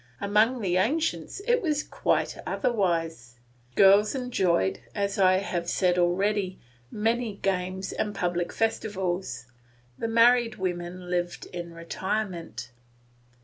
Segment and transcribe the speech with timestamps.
[0.19, 3.35] Among the ancients it was quite otherwise;
[3.75, 9.45] girls enjoyed, as I have said already, many games and public festivals;
[9.99, 12.71] the married women lived in retirement.